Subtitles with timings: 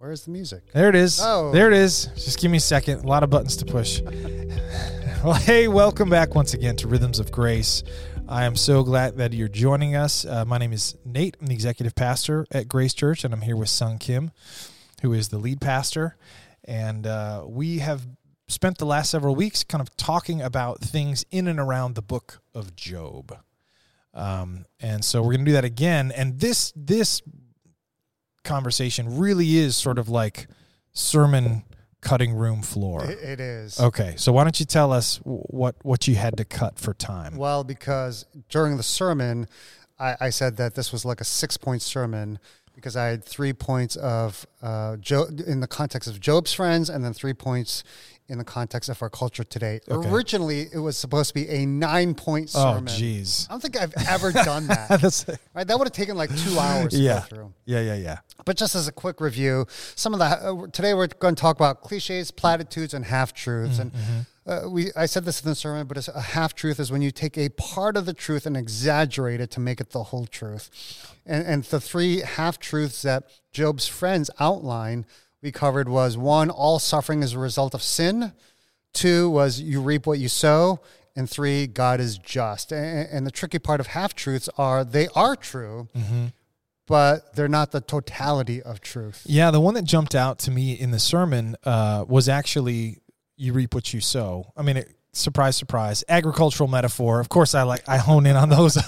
[0.00, 0.62] Where's the music?
[0.72, 1.18] There it is.
[1.20, 1.50] Oh.
[1.50, 2.04] There it is.
[2.14, 3.02] Just give me a second.
[3.02, 4.00] A lot of buttons to push.
[5.24, 7.82] well, hey, welcome back once again to Rhythms of Grace.
[8.28, 10.24] I am so glad that you're joining us.
[10.24, 11.36] Uh, my name is Nate.
[11.40, 14.30] I'm the executive pastor at Grace Church, and I'm here with Sung Kim,
[15.02, 16.16] who is the lead pastor.
[16.62, 18.06] And uh, we have
[18.46, 22.40] spent the last several weeks kind of talking about things in and around the book
[22.54, 23.36] of Job.
[24.14, 26.12] Um, and so we're going to do that again.
[26.12, 27.20] And this this
[28.48, 30.48] conversation really is sort of like
[30.92, 31.62] sermon
[32.00, 33.04] cutting room floor.
[33.04, 33.78] It, is.
[33.78, 37.36] Okay, so why don't you tell us what what you had to cut for time?
[37.36, 39.46] Well, because during the sermon,
[39.98, 42.38] I, I said that this was like a six point sermon
[42.74, 47.04] because I had three points of uh, Job in the context of Job's friends, and
[47.04, 47.84] then three points
[48.28, 49.80] in the context of our culture today.
[49.88, 50.08] Okay.
[50.08, 52.84] Originally, it was supposed to be a nine point sermon.
[52.84, 53.02] oh, sermon.
[53.02, 53.48] jeez.
[53.48, 55.38] I don't think I've ever done that.
[55.54, 57.54] Right, that would have taken like two hours to yeah, go through.
[57.64, 58.18] yeah, yeah, yeah.
[58.44, 61.56] But just as a quick review, some of the uh, today we're going to talk
[61.56, 63.78] about cliches, platitudes, and half truths.
[63.78, 63.92] And
[64.46, 67.02] uh, we I said this in the sermon, but it's a half truth is when
[67.02, 70.26] you take a part of the truth and exaggerate it to make it the whole
[70.26, 71.14] truth.
[71.24, 75.06] And and the three half truths that Job's friends outline
[75.42, 78.32] we covered was one, all suffering is a result of sin.
[78.92, 80.80] Two was you reap what you sow.
[81.14, 82.70] And three, God is just.
[82.72, 85.88] And, and the tricky part of half truths are they are true,
[86.86, 89.22] but they're not the totality of truth.
[89.26, 92.98] Yeah, the one that jumped out to me in the sermon uh, was actually
[93.36, 97.18] "you reap what you sow." I mean, it, surprise, surprise, agricultural metaphor.
[97.20, 98.78] Of course, I like I hone in on those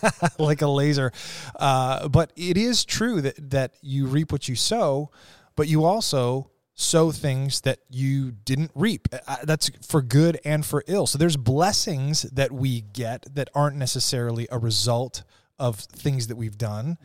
[0.38, 1.12] like a laser.
[1.58, 5.10] Uh, but it is true that that you reap what you sow,
[5.56, 9.08] but you also sow things that you didn't reap.
[9.12, 11.06] Uh, That's for good and for ill.
[11.06, 15.22] So there's blessings that we get that aren't necessarily a result
[15.58, 16.96] of things that we've done.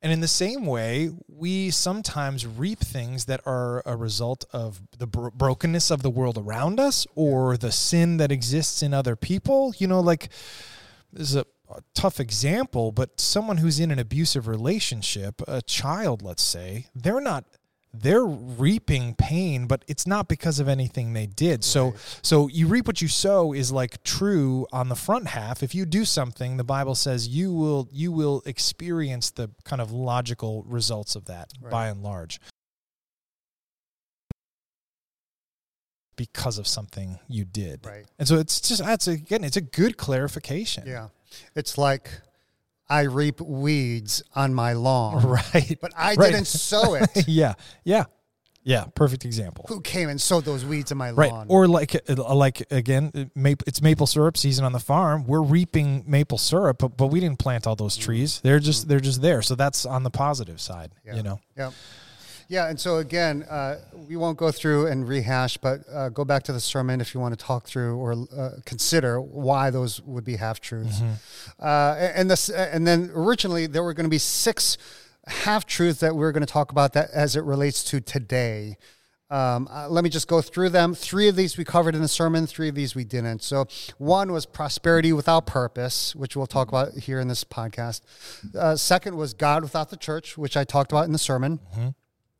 [0.00, 5.08] And in the same way, we sometimes reap things that are a result of the
[5.08, 9.74] bro- brokenness of the world around us or the sin that exists in other people.
[9.76, 10.28] You know, like
[11.12, 16.22] this is a, a tough example, but someone who's in an abusive relationship, a child,
[16.22, 17.44] let's say, they're not
[17.94, 21.64] they're reaping pain but it's not because of anything they did.
[21.64, 25.62] So so you reap what you sow is like true on the front half.
[25.62, 29.90] If you do something the bible says you will you will experience the kind of
[29.90, 32.40] logical results of that by and large.
[36.14, 37.86] Because of something you did.
[37.86, 38.04] Right.
[38.18, 40.84] and so it's just that's again it's a good clarification.
[40.86, 41.08] Yeah.
[41.54, 42.10] It's like
[42.88, 46.32] I reap weeds on my lawn, right but I Right.
[46.32, 47.28] didn't sow it.
[47.28, 48.04] yeah yeah
[48.64, 51.46] yeah perfect example Who came and sowed those weeds in my Right, lawn?
[51.48, 55.24] or like uh, like again, uh, it's maple syrup season on the farm.
[55.26, 58.40] We're reaping maple syrup, but, but we didn't plant all those trees.
[58.40, 59.42] They're just they're just there.
[59.42, 61.14] So that's on the positive side, Yeah.
[61.16, 61.40] you know.
[61.56, 61.70] Yeah.
[62.50, 63.76] Yeah, and so again, uh,
[64.08, 67.20] we won't go through and rehash, but uh, go back to the sermon if you
[67.20, 71.02] want to talk through or uh, consider why those would be half truths.
[71.60, 74.78] Uh, and this, and then originally there were going to be six
[75.26, 78.78] half truths that we are going to talk about that as it relates to today.
[79.30, 80.94] Um, uh, let me just go through them.
[80.94, 82.46] Three of these we covered in the sermon.
[82.46, 83.42] Three of these we didn't.
[83.42, 83.66] So
[83.98, 88.00] one was prosperity without purpose, which we'll talk about here in this podcast.
[88.58, 91.60] Uh, second was God without the church, which I talked about in the sermon.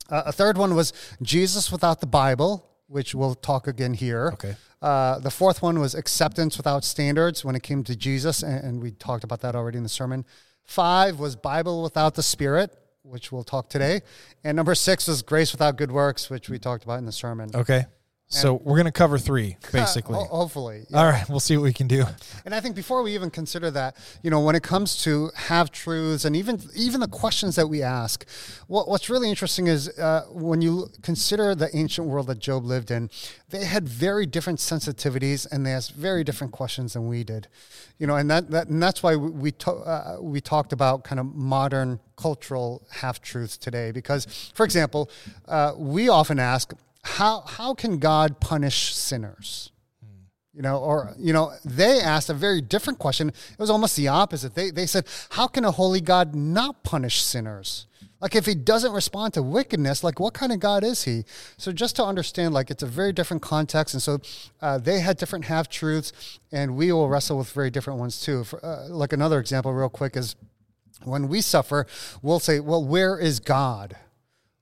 [0.08, 0.92] Uh, a third one was
[1.22, 4.30] Jesus without the Bible, which we'll talk again here.
[4.34, 4.56] Okay.
[4.80, 8.82] Uh, the fourth one was acceptance without standards when it came to Jesus, and, and
[8.82, 10.24] we talked about that already in the sermon.
[10.64, 14.02] Five was Bible without the Spirit, which we'll talk today.
[14.44, 17.50] And number six was grace without good works, which we talked about in the sermon.
[17.54, 17.86] Okay,
[18.28, 20.16] so we're gonna cover three basically.
[20.16, 20.84] Ho- hopefully.
[20.92, 22.04] All right, we'll see what we can do.
[22.44, 25.70] And I think before we even consider that, you know, when it comes to half
[25.70, 28.28] truths and even even the questions that we ask,
[28.66, 32.90] what, what's really interesting is uh, when you consider the ancient world that Job lived
[32.90, 33.08] in,
[33.48, 37.48] they had very different sensitivities and they asked very different questions than we did,
[37.98, 41.04] you know, and that, that and that's why we we, to, uh, we talked about
[41.04, 45.10] kind of modern cultural half truths today because, for example,
[45.46, 46.74] uh, we often ask.
[47.02, 49.70] How, how can God punish sinners?
[50.58, 53.28] you know or you know they asked a very different question.
[53.28, 54.56] It was almost the opposite.
[54.56, 57.86] They, they said how can a holy god not punish sinners?
[58.20, 61.22] Like if he doesn't respond to wickedness like what kind of god is he?
[61.58, 64.18] So just to understand like it's a very different context and so
[64.60, 68.42] uh, they had different half truths and we will wrestle with very different ones too.
[68.42, 70.34] For, uh, like another example real quick is
[71.04, 71.86] when we suffer
[72.20, 73.96] we'll say well where is god?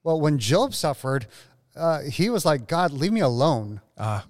[0.03, 1.27] Well when job suffered
[1.77, 3.81] uh, he was like god leave me alone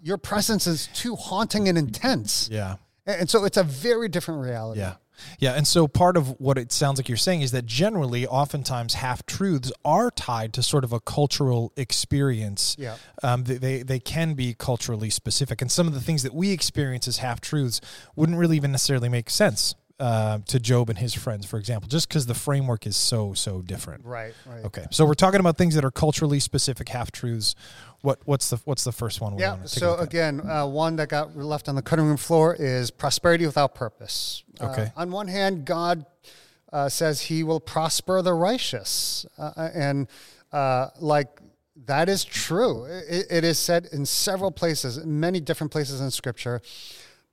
[0.02, 2.76] your presence is too haunting and intense Yeah,
[3.06, 4.94] and and so it's a very different reality yeah.
[5.38, 8.94] Yeah, and so part of what it sounds like you're saying is that generally, oftentimes,
[8.94, 12.76] half truths are tied to sort of a cultural experience.
[12.78, 12.96] Yeah.
[13.22, 16.50] Um, they, they they can be culturally specific, and some of the things that we
[16.50, 17.80] experience as half truths
[18.14, 22.08] wouldn't really even necessarily make sense uh, to Job and his friends, for example, just
[22.08, 24.04] because the framework is so so different.
[24.04, 24.34] Right.
[24.44, 24.64] Right.
[24.64, 27.54] Okay, so we're talking about things that are culturally specific half truths.
[28.02, 29.34] What what's the what's the first one?
[29.36, 29.52] We Yeah.
[29.52, 32.54] wanna take a So again, uh, one that got left on the cutting room floor
[32.58, 34.44] is prosperity without purpose.
[34.60, 34.92] Uh, Okay.
[34.96, 36.04] on one hand, God
[36.72, 40.08] uh, says He will prosper the righteous, uh, and
[40.52, 41.28] uh, like
[41.86, 42.84] that is true.
[42.84, 46.60] It, it is said in several places, many different places in Scripture.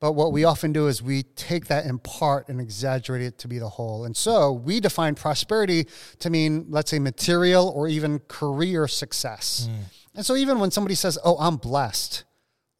[0.04, 3.48] But what we often do is we take that in part and exaggerate it to
[3.48, 4.04] be the whole.
[4.04, 5.88] And so we define prosperity
[6.20, 9.70] to mean, let's say, material or even career success.
[10.14, 12.26] And so even when somebody says, "Oh, I'm blessed,"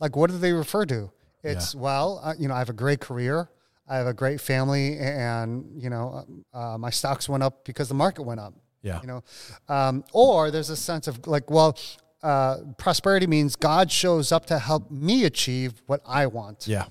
[0.02, 1.14] like what do they refer to?
[1.44, 3.50] It's well, uh, you know, I have a great career,
[3.88, 7.96] I have a great family, and you know, uh, my stocks went up because the
[7.96, 8.54] market went up.
[8.82, 9.00] Yeah.
[9.00, 9.24] You know,
[9.70, 11.78] um, or there's a sense of like, well,
[12.22, 16.68] uh, prosperity means God shows up to help me achieve what I want.
[16.68, 16.88] yeah,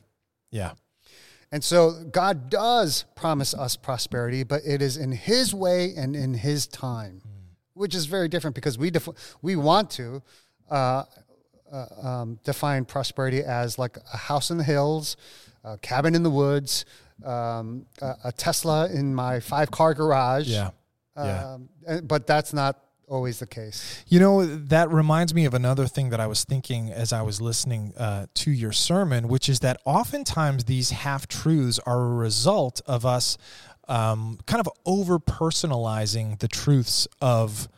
[0.52, 0.74] yeah,
[1.50, 6.34] And so God does promise us prosperity, but it is in His way and in
[6.34, 7.22] His time,
[7.74, 10.22] which is very different because we def- we want to
[10.70, 11.04] uh,
[11.72, 15.16] uh, um, define prosperity as like a house in the hills,
[15.64, 16.84] a cabin in the woods,
[17.24, 20.48] um, a, a Tesla in my five car garage.
[20.48, 20.70] yeah,
[21.16, 21.56] yeah.
[21.88, 22.78] Um, but that's not
[23.08, 24.04] always the case.
[24.08, 27.40] You know, that reminds me of another thing that I was thinking as I was
[27.40, 32.80] listening uh, to your sermon, which is that oftentimes these half truths are a result
[32.86, 33.36] of us
[33.88, 37.68] um, kind of over personalizing the truths of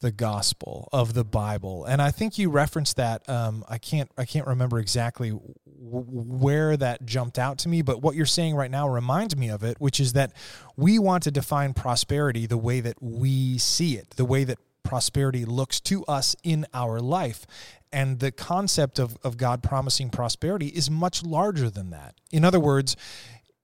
[0.00, 3.26] the gospel of the Bible, and I think you referenced that.
[3.26, 5.30] Um, I can't I can't remember exactly
[5.64, 9.62] where that jumped out to me, but what you're saying right now reminds me of
[9.62, 10.34] it, which is that
[10.76, 15.44] we want to define prosperity the way that we see it, the way that prosperity
[15.44, 17.46] looks to us in our life.
[17.92, 22.14] And the concept of, of God promising prosperity is much larger than that.
[22.32, 22.96] In other words,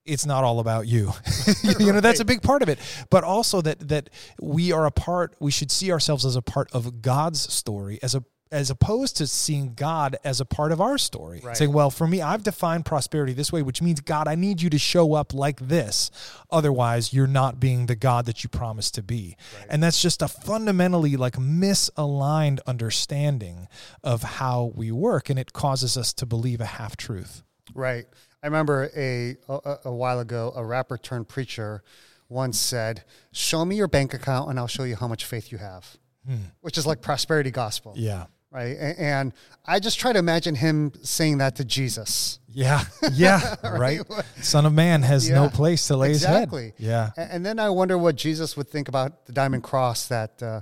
[0.05, 1.13] it's not all about you.
[1.79, 2.79] you know, that's a big part of it.
[3.11, 6.71] But also that that we are a part, we should see ourselves as a part
[6.73, 10.99] of God's story, as a as opposed to seeing God as a part of our
[10.99, 11.41] story.
[11.43, 11.57] Right.
[11.57, 14.71] Saying, well, for me, I've defined prosperity this way, which means, God, I need you
[14.71, 16.11] to show up like this.
[16.51, 19.37] Otherwise, you're not being the God that you promised to be.
[19.69, 23.69] And that's just a fundamentally like misaligned understanding
[24.03, 25.31] of how we work.
[25.31, 27.43] And it causes us to believe a half truth.
[27.75, 28.07] Right.
[28.43, 31.83] I remember a, a a while ago a rapper turned preacher
[32.29, 35.59] once said, "Show me your bank account and I'll show you how much faith you
[35.59, 36.37] have," hmm.
[36.61, 37.93] which is like prosperity gospel.
[37.97, 38.27] Yeah.
[38.53, 38.77] Right.
[38.99, 39.33] And
[39.65, 42.41] I just try to imagine him saying that to Jesus.
[42.49, 42.83] Yeah.
[43.13, 43.55] Yeah.
[43.65, 44.01] right.
[44.43, 46.75] Son of man has no place to lay exactly.
[46.77, 47.11] his head.
[47.17, 47.25] Yeah.
[47.31, 50.61] And then I wonder what Jesus would think about the diamond cross that uh,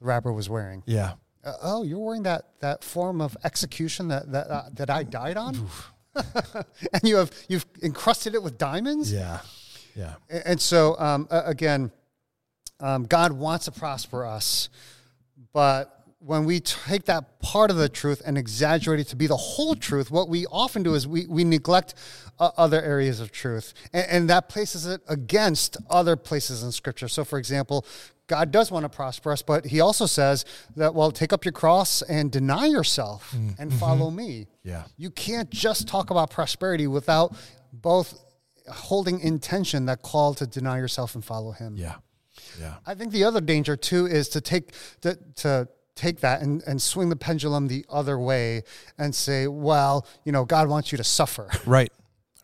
[0.00, 0.82] the rapper was wearing.
[0.86, 1.12] Yeah.
[1.44, 5.36] Uh, oh, you're wearing that that form of execution that that uh, that I died
[5.36, 5.68] on,
[6.14, 9.12] and you have you've encrusted it with diamonds.
[9.12, 9.40] Yeah.
[9.94, 10.14] Yeah.
[10.30, 11.92] A- And so, um, again,
[12.80, 14.68] um, God wants to prosper us,
[15.52, 19.36] but when we take that part of the truth and exaggerate it to be the
[19.36, 21.94] whole truth, what we often do is we, we neglect
[22.38, 27.08] uh, other areas of truth, and, and that places it against other places in Scripture.
[27.08, 27.86] So, for example,
[28.26, 30.44] God does want to prosper us, but He also says
[30.76, 34.48] that, well, take up your cross and deny yourself and follow me.
[34.64, 34.84] Yeah.
[34.96, 37.34] You can't just talk about prosperity without
[37.72, 38.18] both
[38.68, 41.76] holding intention that call to deny yourself and follow him.
[41.76, 41.94] Yeah.
[42.60, 42.74] Yeah.
[42.86, 45.68] I think the other danger too is to take to, to
[45.98, 48.62] take that and, and swing the pendulum the other way
[48.96, 51.48] and say, well, you know, God wants you to suffer.
[51.66, 51.92] Right.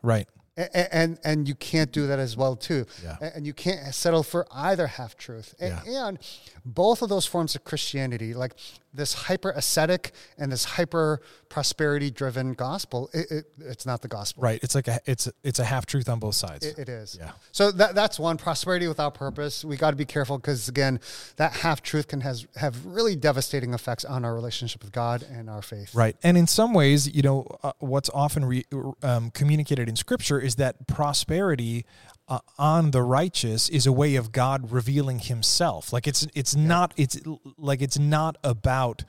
[0.03, 0.29] Right.
[0.57, 3.17] A- and and you can't do that as well too Yeah.
[3.35, 6.19] And you can't settle for either half truth and, and
[6.65, 8.55] both of those forms of christianity like
[8.95, 14.43] this hyper ascetic and this hyper prosperity driven gospel it, it, it's not the gospel
[14.43, 14.61] Right.
[14.63, 16.65] It's like a it's a, it's a half truth on both sides.
[16.67, 17.33] it, it is Yeah.
[17.53, 21.01] so that, that's one prosperity without purpose we got to be careful because again
[21.37, 25.49] that half truth can has have really devastating effects on our relationship with god and
[25.51, 26.17] our faith Right.
[26.23, 28.65] And in some ways, you know, uh, what's often re,
[29.03, 31.85] um, communicated in Scripture is that prosperity
[32.29, 35.93] uh, on the righteous is a way of God revealing Himself.
[35.93, 37.19] Like it's it's not it's
[37.59, 39.05] like it's not about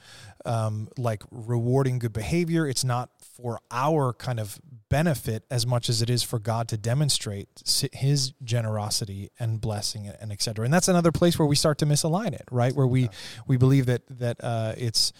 [0.45, 2.67] um, like rewarding good behavior.
[2.67, 6.77] It's not for our kind of benefit as much as it is for God to
[6.77, 7.47] demonstrate
[7.93, 10.65] His generosity and blessing and etc.
[10.65, 12.75] And that's another place where we start to misalign it, right?
[12.75, 13.09] Where we
[13.47, 15.13] we believe that that uh, it's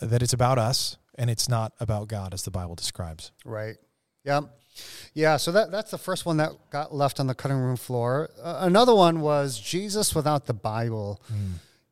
[0.00, 3.32] that it's about us and it's not about God as the Bible describes.
[3.44, 3.76] Right.
[4.24, 4.40] Yeah.
[5.12, 8.30] Yeah, so that, that's the first one that got left on the cutting room floor.
[8.42, 11.22] Uh, another one was Jesus without the Bible.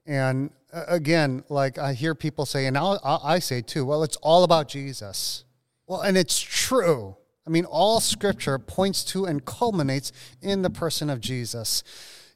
[0.04, 4.02] And uh, again, like I hear people say, and I'll, I I say too, well,
[4.02, 5.44] it's all about Jesus.
[5.86, 7.16] Well, and it's true.
[7.46, 10.10] I mean, all scripture points to and culminates
[10.40, 11.84] in the person of Jesus.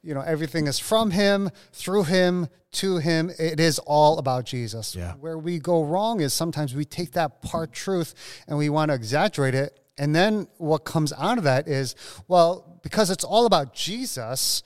[0.03, 3.31] You know, everything is from him, through him, to him.
[3.39, 4.95] It is all about Jesus.
[4.95, 5.15] Yeah.
[5.15, 8.15] Where we go wrong is sometimes we take that part truth
[8.47, 9.81] and we want to exaggerate it.
[9.99, 11.95] And then what comes out of that is,
[12.29, 14.63] well, because it's all about Jesus,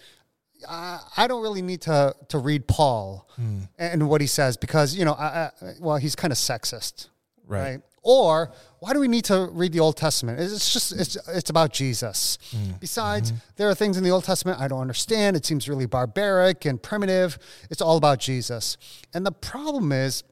[0.69, 3.63] I, I don't really need to to read Paul hmm.
[3.79, 7.09] and what he says because you know, I, I, well, he's kind of sexist,
[7.47, 7.63] Right.
[7.63, 7.81] right.
[8.03, 10.41] Or why do we need to read the Old Testament?
[10.41, 12.39] It's just it's it's about Jesus.
[12.51, 12.73] Hmm.
[12.81, 13.41] Besides, mm-hmm.
[13.57, 15.37] there are things in the Old Testament I don't understand.
[15.37, 17.39] It seems really barbaric and primitive.
[17.69, 18.79] It's all about Jesus.
[19.13, 20.25] And the problem is,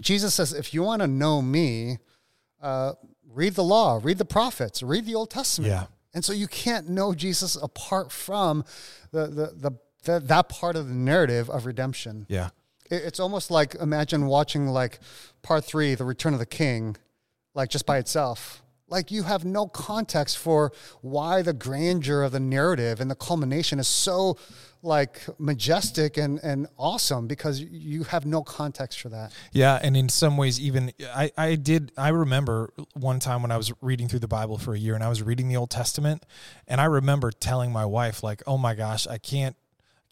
[0.00, 1.98] Jesus says, if you want to know me,
[2.62, 2.92] uh,
[3.36, 5.70] read the law, read the prophets, read the Old Testament.
[5.70, 5.84] Yeah.
[6.14, 8.64] And so you can't know Jesus apart from
[9.12, 9.70] the, the, the,
[10.04, 12.26] the that part of the narrative of redemption.
[12.28, 12.48] Yeah.
[12.90, 14.98] It- It's almost like imagine watching like
[15.42, 16.96] part three, The Return of the King,
[17.54, 18.62] like just by itself.
[18.88, 23.78] Like you have no context for why the grandeur of the narrative and the culmination
[23.80, 24.38] is so
[24.86, 29.32] like majestic and, and awesome because you have no context for that.
[29.52, 31.92] Yeah, and in some ways, even I, I did.
[31.98, 35.04] I remember one time when I was reading through the Bible for a year, and
[35.04, 36.24] I was reading the Old Testament,
[36.66, 39.56] and I remember telling my wife, like, "Oh my gosh, I can't,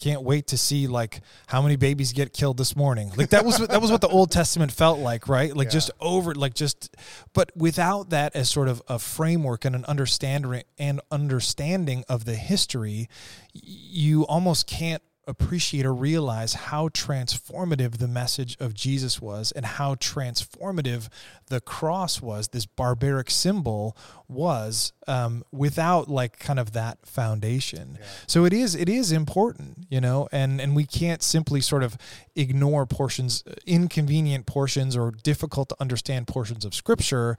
[0.05, 3.59] can't wait to see like how many babies get killed this morning." Like that was
[3.59, 5.57] what, that was what the Old Testament felt like, right?
[5.57, 6.95] Like just over, like just,
[7.33, 12.35] but without that as sort of a framework and an understanding and understanding of the
[12.35, 13.09] history,
[13.53, 19.95] you almost can't appreciate or realize how transformative the message of Jesus was and how
[19.95, 21.09] transformative
[21.49, 23.97] the cross was, this barbaric symbol
[24.29, 27.99] was, um, without like kind of that foundation.
[28.27, 31.97] So it is it is important, you know, and and we can't simply sort of
[32.35, 37.37] ignore portions, inconvenient portions or difficult to understand portions of Scripture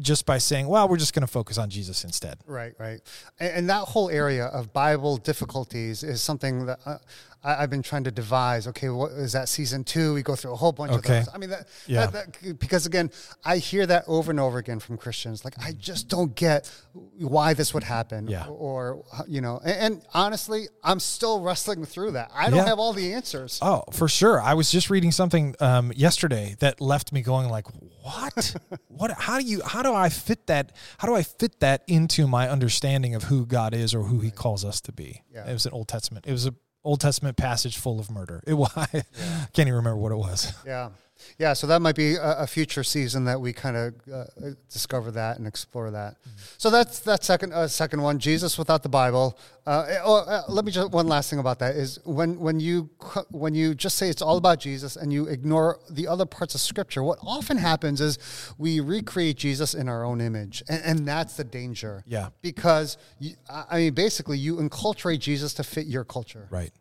[0.00, 2.38] just by saying, well, we're just going to focus on Jesus instead.
[2.46, 3.00] Right, right.
[3.40, 6.98] And, and that whole area of Bible difficulties is something that uh,
[7.44, 8.66] I, I've been trying to devise.
[8.66, 10.14] Okay, what is that season two?
[10.14, 11.18] We go through a whole bunch Okay.
[11.20, 11.34] of those.
[11.34, 12.06] I mean, that, Yeah.
[12.06, 13.10] that, that, because again,
[13.44, 15.44] I hear that over and over again from Christians.
[15.44, 16.70] Like, I just don't get
[17.18, 18.28] why this would happen.
[18.28, 18.46] Yeah.
[18.46, 22.30] Or, you know, and, and honestly, I'm still wrestling through that.
[22.34, 22.66] I don't Yeah.
[22.66, 23.58] have all the answers.
[23.62, 24.40] Oh, for sure.
[24.40, 27.66] I was just reading something um, yesterday that left me going like,
[28.06, 28.56] "What?
[28.88, 29.10] what?
[29.12, 29.62] How do you?
[29.64, 30.72] How do I fit that?
[30.98, 34.30] How do I fit that into my understanding of who God is or who He
[34.30, 35.48] calls us to be?" Yeah.
[35.48, 36.26] It was an Old Testament.
[36.26, 38.42] It was an Old Testament passage full of murder.
[38.46, 38.70] It was.
[38.76, 40.52] I can't even remember what it was.
[40.64, 40.90] Yeah.
[41.38, 41.52] Yeah.
[41.52, 44.24] So that might be a, a future season that we kind of uh,
[44.70, 46.16] discover that and explore that.
[46.58, 49.38] So that's that second uh, second one, Jesus without the Bible.
[49.66, 52.88] Uh, oh, uh, let me just one last thing about that is when when you
[53.30, 56.60] when you just say it's all about Jesus and you ignore the other parts of
[56.60, 58.18] Scripture, what often happens is
[58.58, 62.04] we recreate Jesus in our own image, and, and that's the danger.
[62.06, 62.28] Yeah.
[62.42, 66.72] Because you, I I mean, basically, you enculturate Jesus to fit your culture Right.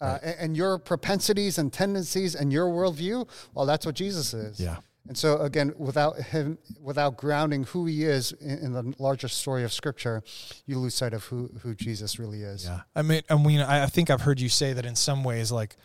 [0.00, 4.60] Uh, and, and your propensities and tendencies and your worldview, well, that's what Jesus is.
[4.60, 4.76] Yeah.
[5.08, 9.62] And so again, without him, without grounding who he is in, in the larger story
[9.62, 10.22] of Scripture,
[10.66, 12.64] you lose sight of who who Jesus really is.
[12.64, 12.80] Yeah.
[12.94, 15.76] I mean, I mean, I think I've heard you say that in some ways, like.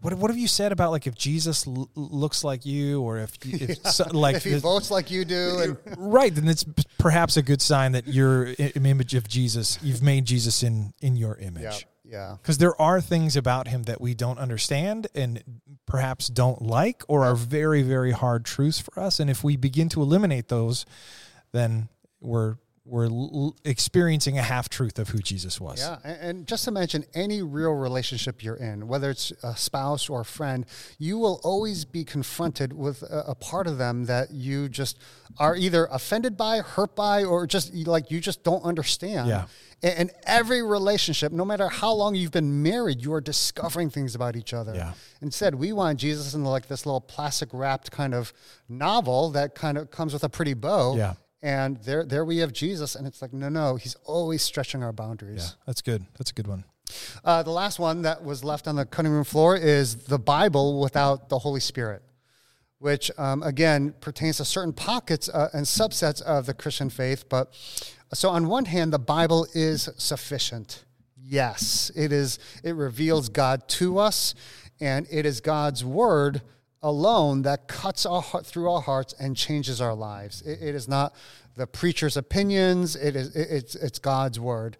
[0.00, 3.32] What, what have you said about like if Jesus l- looks like you or if,
[3.44, 6.64] if so, like If he the- votes like you do, and right then it's
[6.98, 11.16] perhaps a good sign that you're an image of jesus you've made jesus in in
[11.16, 11.78] your image yeah,
[12.10, 15.42] because there are things about him that we don't understand and
[15.86, 19.20] perhaps don't like or are very very hard truths for us.
[19.20, 20.86] And if we begin to eliminate those
[21.52, 21.88] then
[22.20, 22.56] we're
[22.88, 25.98] we're l- experiencing a half truth of who jesus was yeah.
[26.04, 30.24] And, and just imagine any real relationship you're in, whether it's a spouse or a
[30.24, 30.66] friend,
[30.98, 34.98] you will always be confronted with a, a part of them that you just
[35.38, 39.28] are either offended by, hurt by, or just like you just don't understand.
[39.28, 39.46] Yeah.
[39.82, 44.14] And, and every relationship, no matter how long you've been married, you are discovering things
[44.14, 44.74] about each other.
[44.74, 44.94] Yeah.
[45.22, 48.32] Instead, we want Jesus in like this little plastic wrapped kind of
[48.68, 50.96] novel that kind of comes with a pretty bow.
[50.96, 51.14] Yeah.
[51.42, 54.92] And there, there we have Jesus, and it's like, no, no, he's always stretching our
[54.92, 55.54] boundaries.
[55.56, 56.64] yeah that's good that's a good one
[57.24, 60.80] Uh, the last one that was left on the cutting room floor is the Bible
[60.80, 62.02] without the Holy Spirit,
[62.78, 67.28] which um, again pertains to certain pockets uh, and subsets of the Christian faith.
[67.28, 67.52] But
[68.14, 70.84] so on one hand, the Bible is sufficient.
[71.20, 72.38] Yes, it is.
[72.64, 74.34] It reveals God to us,
[74.80, 76.40] and it is God's word
[76.82, 80.42] alone that cuts our heart, through our hearts and changes our lives.
[80.42, 81.14] It, it is not
[81.56, 82.94] the preacher's opinions.
[82.94, 84.76] It is it, it's it's God's word.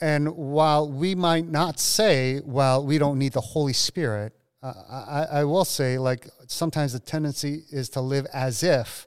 [0.00, 5.40] And while we might not say, well, we don't need the Holy Spirit, uh, I,
[5.40, 9.06] I will say, like sometimes the tendency is to live as if.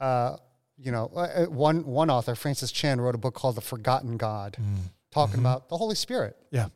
[0.00, 0.36] Uh,
[0.80, 4.16] you know, uh, uh, one one author, Francis Chan, wrote a book called "The Forgotten
[4.16, 4.56] God,"
[5.10, 5.40] talking Mm-hmm.
[5.40, 6.36] about the Holy Spirit.
[6.52, 6.68] Yeah.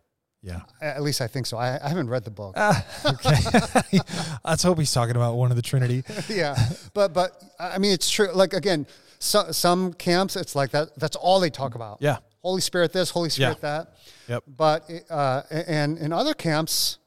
[0.42, 0.60] Yeah.
[0.80, 1.56] At least I think so.
[1.56, 2.54] I, I haven't read the book.
[2.56, 3.98] Ah, okay.
[4.44, 6.02] Let's hope he's talking about one of the Trinity.
[6.28, 6.56] yeah,
[6.94, 8.32] but but I mean, it's true.
[8.32, 8.86] Like again,
[9.20, 10.98] so, some camps, it's like that.
[10.98, 11.98] That's all they talk about.
[12.00, 12.18] Yeah.
[12.42, 13.78] Holy Spirit, this, Holy Spirit, Yeah.
[13.78, 13.94] that.
[14.26, 14.44] Yep.
[14.56, 16.98] But uh, and in other camps,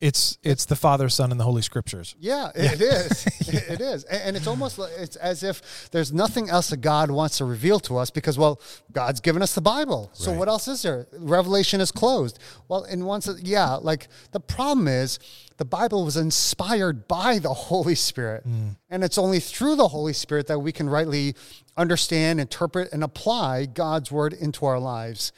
[0.00, 2.14] It's it's the Father, Son, and the Holy Scriptures.
[2.18, 3.26] yeah, it is.
[3.48, 7.10] it is, and, and it's almost like it's as if there's nothing else that God
[7.10, 10.10] wants to reveal to us because, well, God's given us the Bible.
[10.14, 10.38] So Right.
[10.38, 11.06] what else is there?
[11.12, 12.38] Revelation is closed.
[12.66, 13.74] Well, in one sense, yeah.
[13.74, 15.18] Like the problem is,
[15.58, 18.76] the Bible was inspired by the Holy Spirit, mm.
[18.88, 21.34] and it's only through the Holy Spirit that we can rightly
[21.76, 25.30] understand, interpret, and apply God's word into our lives.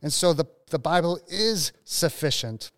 [0.00, 2.72] And so the the Bible is sufficient.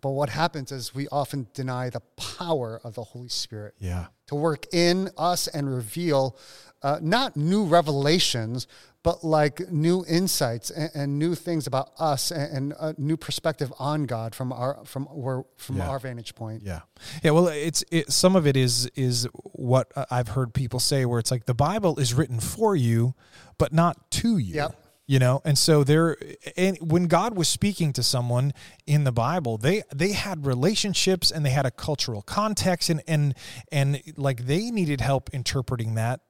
[0.00, 4.06] But what happens is we often deny the power of the Holy Spirit Yeah.
[4.28, 6.36] to work in us and reveal
[6.82, 8.68] uh, not new revelations,
[9.02, 13.72] but like new insights and, and new things about us and, and a new perspective
[13.80, 15.88] on God from our from where from Yeah.
[15.88, 16.62] our vantage point.
[16.62, 16.80] Yeah,
[17.24, 17.32] yeah.
[17.32, 21.18] Well, it's it, some of it is is what uh, I've heard people say, where
[21.18, 23.14] it's like the Bible is written for you,
[23.58, 24.54] but not to you.
[24.54, 24.84] Yep.
[25.10, 26.18] You know, and so there,
[26.54, 28.52] and when God was speaking to someone
[28.86, 33.34] in the Bible, they they had relationships and they had a cultural context, and and
[33.72, 36.20] and like they needed help interpreting that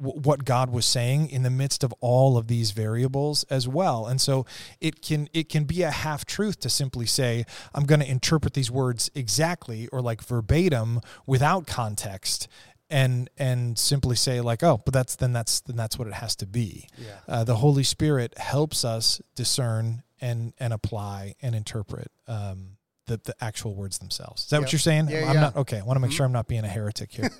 [0.00, 4.06] what God was saying in the midst of all of these variables as well.
[4.06, 4.46] And so
[4.80, 8.54] it can it can be a half truth to simply say I'm going to interpret
[8.54, 12.48] these words exactly or like verbatim without context
[12.90, 16.36] and and simply say like oh but that's then that's then that's what it has
[16.36, 16.88] to be.
[16.98, 17.18] Yeah.
[17.28, 23.34] Uh, the Holy Spirit helps us discern and and apply and interpret um the, the
[23.40, 24.42] actual words themselves.
[24.44, 24.62] Is that Yep.
[24.62, 25.08] what you're saying?
[25.08, 25.30] Yeah, I'm yeah.
[25.32, 25.40] Mm-hmm.
[25.40, 25.78] not okay.
[25.78, 27.30] I want to make sure I'm not being a heretic here.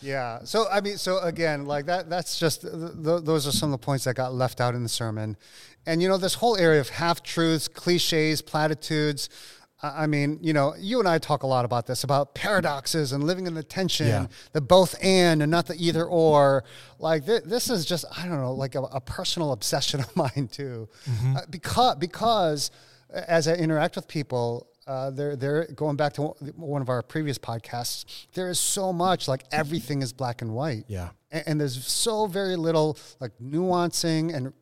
[0.00, 0.40] Yeah.
[0.44, 2.10] So I mean, so again, like that.
[2.10, 4.82] That's just th- th- those are some of the points that got left out in
[4.82, 5.34] the sermon,
[5.86, 9.30] and you know, this whole area of half truths, cliches, platitudes.
[9.96, 13.24] I mean, you know, you and I talk a lot about this about paradoxes and
[13.24, 14.26] living in the tension, Yeah.
[14.52, 16.64] the both and and not the either or.
[16.98, 20.48] Like th- this is just I don't know, like a, a personal obsession of mine
[20.50, 20.88] too,
[21.36, 22.70] uh, because because
[23.12, 26.22] as I interact with people, uh, they're they're going back to
[26.56, 28.26] one of our previous podcasts.
[28.34, 30.84] There is so much like everything is black and white.
[30.88, 31.10] Yeah.
[31.30, 34.52] and, and there's so very little like nuancing and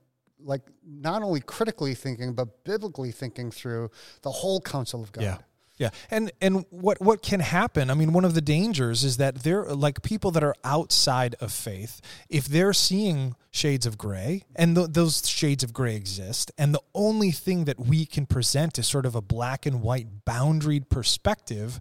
[0.45, 3.91] like not only critically thinking but biblically thinking through
[4.23, 5.23] the whole counsel of God.
[5.23, 5.39] Yeah.
[5.79, 5.91] Yeah.
[6.11, 7.91] And and what what can happen?
[7.91, 11.51] I mean, one of the dangers is that they're like people that are outside of
[11.51, 16.75] faith, if they're seeing shades of gray and th- those shades of gray exist and
[16.75, 20.89] the only thing that we can present is sort of a black and white boundaried
[20.89, 21.81] perspective,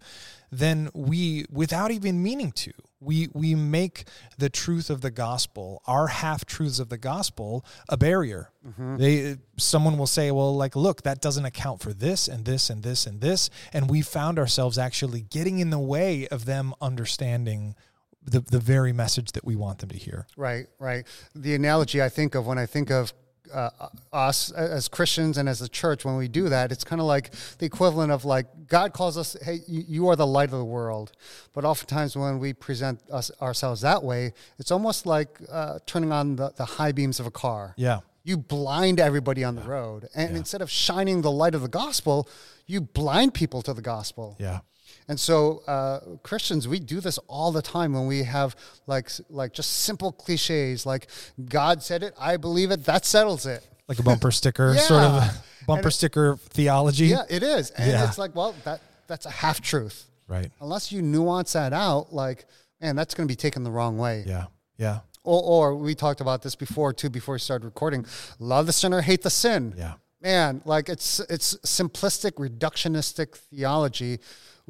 [0.51, 4.05] then we without even meaning to, we we make
[4.37, 8.51] the truth of the gospel, our half truths of the gospel, a barrier.
[8.65, 8.97] Mm-hmm.
[8.97, 12.83] They someone will say, "Well, like look, that doesn't account for this and this and
[12.83, 17.75] this and this," and we found ourselves actually getting in the way of them understanding
[18.23, 20.27] the the very message that we want them to hear.
[20.37, 21.05] Right, right.
[21.35, 23.13] The analogy I think of when I think of
[23.53, 23.69] uh,
[24.11, 27.31] us as Christians and as a church, when we do that, it's kind of like
[27.59, 30.65] the equivalent of like God calls us, "Hey, you, you are the light of the
[30.65, 31.11] world."
[31.53, 36.35] But oftentimes, when we present us ourselves that way, it's almost like uh, turning on
[36.35, 37.73] the, the high beams of a car.
[37.77, 37.99] Yeah.
[38.23, 42.29] You blind everybody on the road, and instead of shining the light of the gospel,
[42.67, 44.37] you blind people to the gospel.
[44.39, 44.59] Yeah.
[45.07, 48.55] And so uh, Christians, we do this all the time when we have
[48.87, 51.07] like like just simple cliches like
[51.49, 53.67] God said it, I believe it, that settles it.
[53.87, 57.07] Like a bumper sticker sort of bumper And- sticker theology.
[57.07, 57.71] Yeah, it is.
[57.71, 58.07] And Yeah.
[58.07, 60.05] it's like, well, that that's a half truth.
[60.29, 60.49] Right.
[60.61, 62.45] Unless you nuance that out, like,
[62.79, 64.23] man, that's going to be taken the wrong way.
[64.25, 64.45] Yeah.
[64.77, 64.99] Yeah.
[65.25, 68.05] Or, or we talked about this before too, before we started recording.
[68.39, 69.73] Love the sinner, hate the sin.
[69.77, 69.95] Yeah.
[70.21, 74.19] man like it's it's simplistic reductionistic theology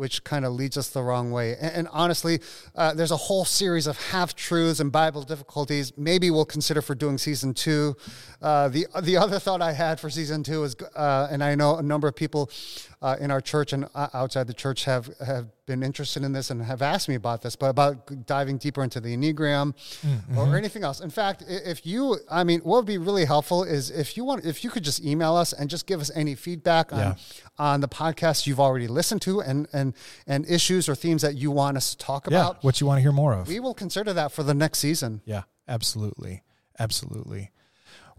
[0.02, 1.56] which kind of leads us the wrong way.
[1.62, 2.40] And, and honestly
[2.76, 6.96] uh, there's a whole series of half truths and bible difficulties maybe we'll consider for
[6.96, 7.96] doing season two.
[8.42, 11.78] Uh, the the other thought i had for season two is uh, and i know
[11.78, 12.50] a number of people
[13.04, 16.50] uh, in our church and uh, outside the church have have been interested in this
[16.52, 19.68] and have asked me about this, but about diving deeper into the Enneagram
[20.06, 20.38] Mm-hmm.
[20.38, 21.00] or anything else.
[21.00, 24.46] In fact, if you, I mean, what would be really helpful is if you want,
[24.46, 27.16] if you could just email us and just give us any feedback on, Yeah.
[27.58, 29.94] on the podcast you've already listened to and, and,
[30.28, 32.98] and issues or themes that you want us to talk Yeah, about, what you want
[32.98, 33.48] to hear more of.
[33.48, 35.22] we will consider that for the next season.
[35.26, 36.44] Yeah, absolutely.
[36.80, 37.52] Absolutely.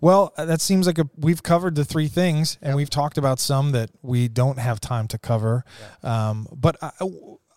[0.00, 3.38] Well, uh, that seems like a, we've covered the three things, and we've talked about
[3.38, 5.64] some that we don't have time to cover.
[6.02, 6.90] Um, but I,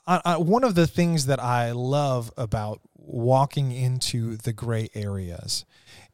[0.08, 5.66] I, I, one of the things that I love about walking into the gray areas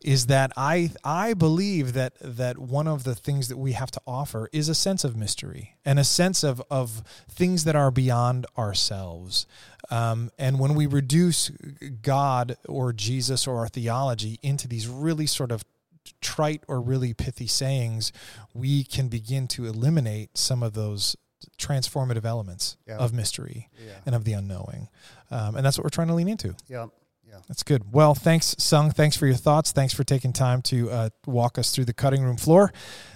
[0.03, 4.01] is that I I believe that that one of the things that we have to
[4.07, 8.45] offer is a sense of mystery and a sense of of things that are beyond
[8.57, 9.45] ourselves.
[9.89, 11.49] Um, and when we reduce
[12.01, 15.63] God or Jesus or our theology into these really sort of
[16.21, 18.11] trite or really pithy sayings,
[18.53, 21.15] we can begin to eliminate some of those
[21.57, 22.97] transformative elements Yeah.
[22.97, 23.93] of mystery Yeah.
[24.05, 24.89] and of the unknowing.
[25.29, 26.55] Um, and that's what we're trying to lean into.
[26.67, 26.87] Yeah.
[27.27, 27.37] Yeah.
[27.47, 27.93] That's good.
[27.93, 28.91] Well, thanks, Sung.
[28.91, 29.71] Thanks for your thoughts.
[29.71, 32.73] Thanks for taking time to uh, walk us through the cutting room floor.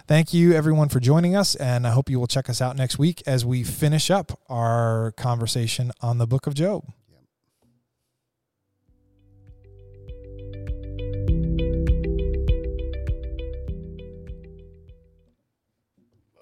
[0.08, 1.56] Thank you, everyone, for joining us.
[1.56, 5.12] And I hope you will check us out next week as we finish up our
[5.18, 6.86] conversation on the book of Job.